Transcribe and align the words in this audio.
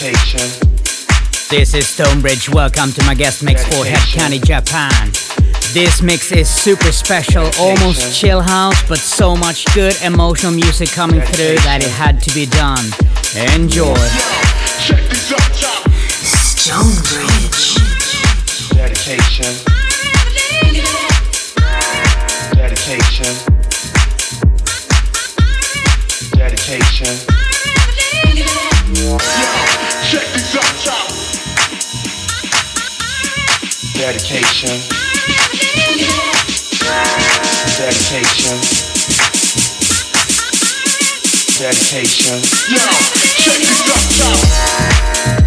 Dedication. 0.00 0.48
This 1.50 1.74
is 1.74 1.86
Stonebridge. 1.86 2.48
Welcome 2.48 2.90
to 2.92 3.04
my 3.04 3.14
guest 3.14 3.42
mix 3.42 3.62
for 3.66 3.84
Hed 3.84 3.98
Kandi, 4.16 4.42
Japan. 4.42 5.10
This 5.74 6.00
mix 6.00 6.32
is 6.32 6.48
super 6.48 6.90
special, 6.90 7.50
almost 7.58 8.18
chill 8.18 8.40
house, 8.40 8.82
but 8.88 8.98
so 8.98 9.36
much 9.36 9.66
good 9.74 9.94
emotional 10.02 10.52
music 10.52 10.88
coming 10.88 11.20
through 11.20 11.56
that 11.66 11.82
it 11.82 11.90
had 11.90 12.22
to 12.22 12.34
be 12.34 12.46
done. 12.46 12.82
Enjoy. 13.52 13.94
Stonebridge. 16.24 17.76
Dedication. 18.72 19.52
Dedication. 22.56 23.36
Dedication. 26.32 27.39
Dedication. 34.00 34.80
Dedication. 37.78 38.58
Dedication. 41.58 42.38
Yo, 42.68 42.84
check 43.36 43.56
this 43.56 43.80
out, 43.88 44.04
child. 44.16 45.39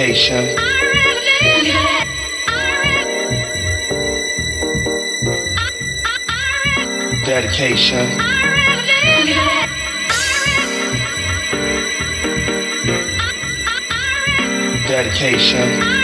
Dedication. 0.00 0.56
Dedication. 7.26 8.08
Dedication. 14.88 15.99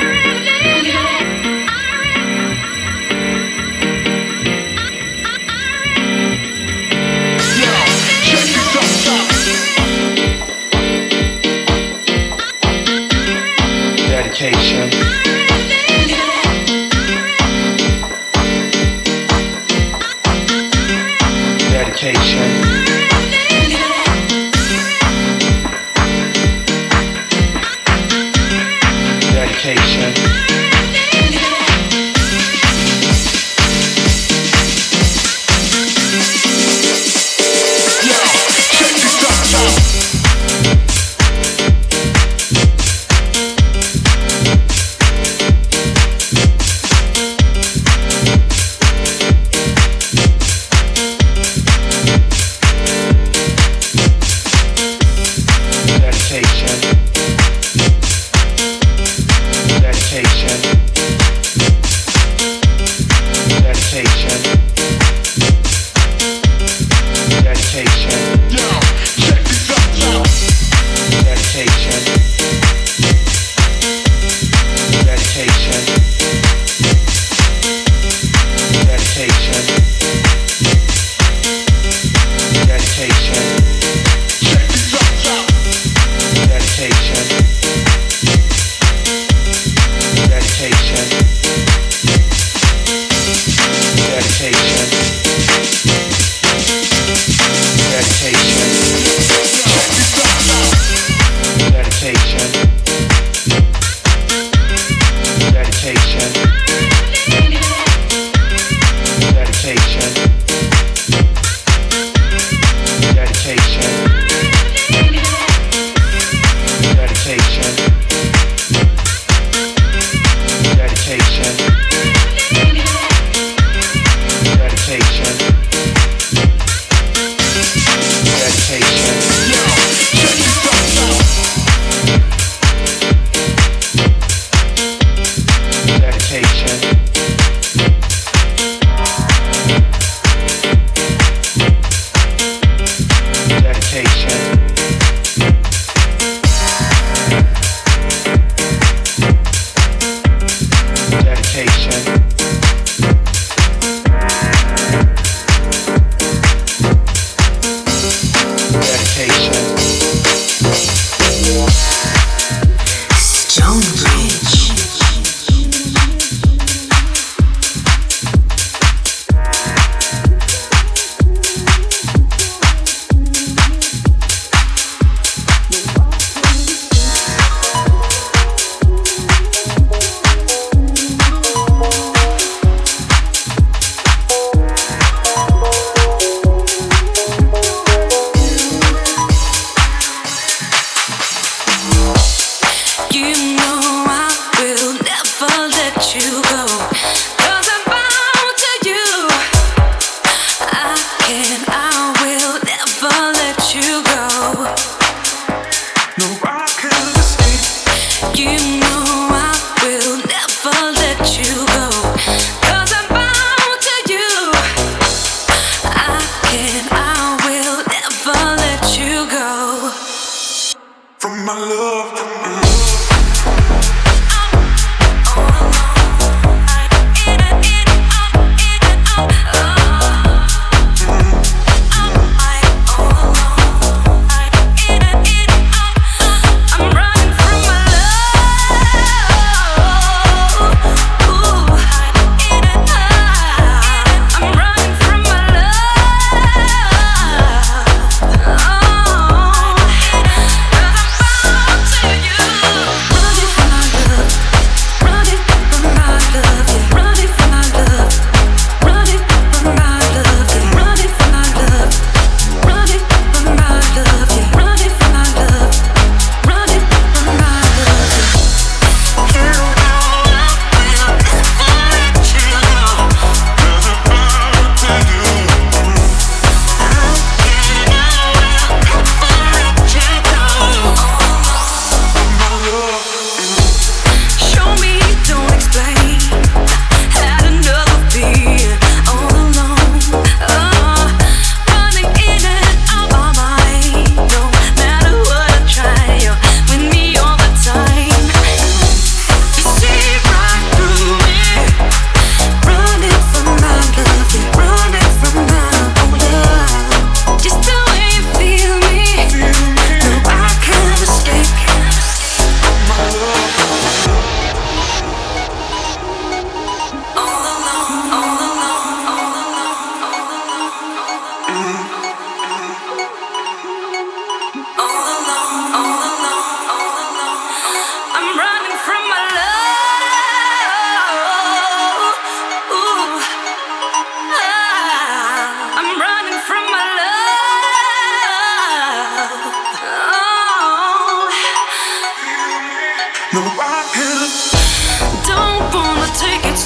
my 221.47 221.57
love 221.57 222.19
to 222.19 222.61
me. 222.61 222.66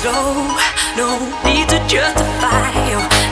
slow. 0.00 0.48
No 0.96 1.08
need 1.44 1.68
to 1.68 1.78
justify. 1.86 3.29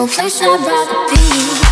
no 0.00 0.06
place 0.06 0.40
I'd 0.40 0.64
rather 0.64 1.14
be. 1.14 1.69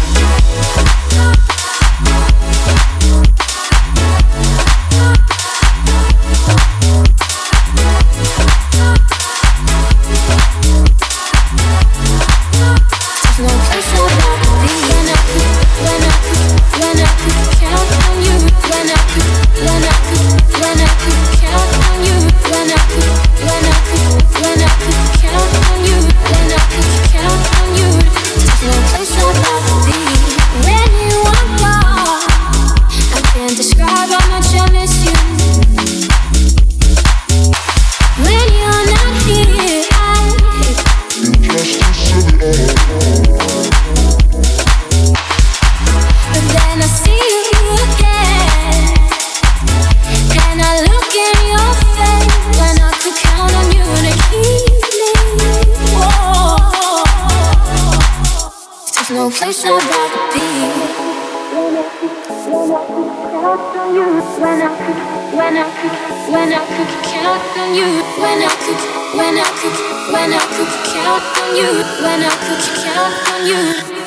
When 72.09 72.23
I 72.23 72.31
could 72.41 72.63
count 72.83 73.13
on 73.29 73.41
you. 73.47 73.61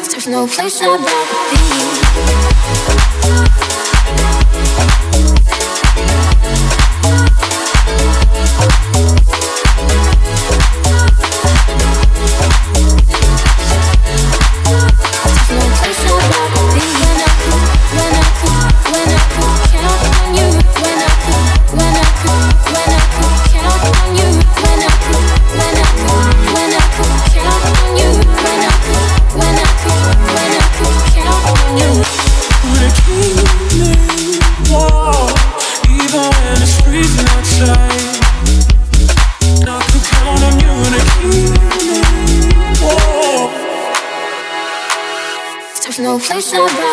There's 0.10 0.28
no 0.28 0.48
place 0.48 0.82
I'd 0.82 0.88
rather 0.88 1.06
be. 3.56 3.61
so 46.52 46.68
bad. 46.68 46.91